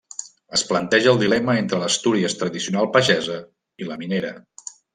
[0.57, 3.39] Es planteja el dilema entre l'Astúries tradicional pagesa
[3.85, 4.33] i la minera.